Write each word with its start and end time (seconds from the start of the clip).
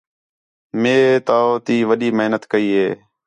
مئے 0.81 0.97
تَو 1.27 1.41
تی 1.65 1.75
وݙی 1.89 2.09
محنت 2.17 2.43
کَئی 2.51 2.67
ہِے 2.77 2.89